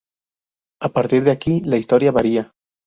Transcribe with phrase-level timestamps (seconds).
[0.81, 2.55] A partir de aquí, la historia varía.